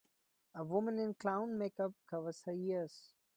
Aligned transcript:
A 0.55 0.63
woman 0.63 0.97
in 0.97 1.13
clown 1.13 1.59
makeup 1.59 1.93
covers 2.09 2.41
her 2.47 2.51
ears. 2.55 3.13